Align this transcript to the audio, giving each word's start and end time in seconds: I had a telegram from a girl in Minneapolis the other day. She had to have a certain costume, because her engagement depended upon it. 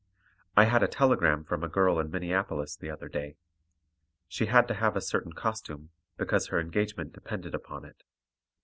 I 0.57 0.63
had 0.65 0.81
a 0.81 0.87
telegram 0.87 1.43
from 1.43 1.63
a 1.63 1.67
girl 1.69 1.99
in 1.99 2.09
Minneapolis 2.09 2.75
the 2.75 2.89
other 2.89 3.07
day. 3.07 3.35
She 4.27 4.47
had 4.47 4.67
to 4.69 4.73
have 4.73 4.95
a 4.95 4.99
certain 5.01 5.33
costume, 5.33 5.91
because 6.17 6.47
her 6.47 6.59
engagement 6.59 7.13
depended 7.13 7.53
upon 7.53 7.85
it. 7.85 8.01